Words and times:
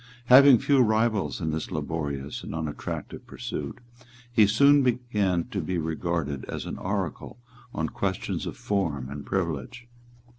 Having 0.29 0.57
few 0.57 0.79
rivals 0.79 1.39
in 1.39 1.51
this 1.51 1.69
laborious 1.69 2.41
and 2.41 2.55
unattractive 2.55 3.27
pursuit, 3.27 3.77
he 4.31 4.47
soon 4.47 4.81
began 4.81 5.43
to 5.49 5.61
be 5.61 5.77
regarded 5.77 6.43
as 6.45 6.65
an 6.65 6.79
oracle 6.79 7.37
on 7.71 7.87
questions 7.87 8.47
of 8.47 8.57
form 8.57 9.11
and 9.11 9.27
privilege. 9.27 9.85